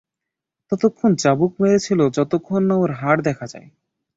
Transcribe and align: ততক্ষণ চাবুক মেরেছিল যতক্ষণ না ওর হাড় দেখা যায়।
ততক্ষণ 0.71 1.11
চাবুক 1.15 1.51
মেরেছিল 1.61 1.99
যতক্ষণ 2.09 2.61
না 2.63 2.75
ওর 2.75 2.91
হাড় 2.91 3.21
দেখা 3.21 3.45
যায়। 3.47 3.67